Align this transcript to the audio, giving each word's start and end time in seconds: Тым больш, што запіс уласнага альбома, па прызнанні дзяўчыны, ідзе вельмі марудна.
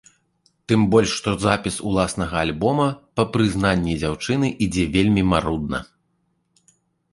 Тым 0.71 0.85
больш, 0.93 1.11
што 1.19 1.33
запіс 1.43 1.75
уласнага 1.89 2.35
альбома, 2.47 2.87
па 3.19 3.27
прызнанні 3.35 3.93
дзяўчыны, 4.01 4.53
ідзе 4.67 4.85
вельмі 4.99 5.29
марудна. 5.35 5.79